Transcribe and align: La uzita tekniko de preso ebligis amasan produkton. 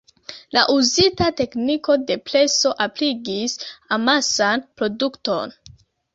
La 0.57 0.61
uzita 0.75 1.27
tekniko 1.41 1.97
de 2.05 2.17
preso 2.31 2.73
ebligis 2.87 3.55
amasan 3.99 4.67
produkton. 4.81 5.55